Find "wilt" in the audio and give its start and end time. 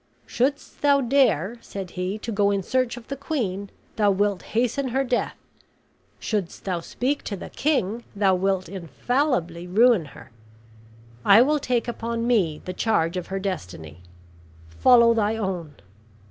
4.09-4.41, 8.33-8.67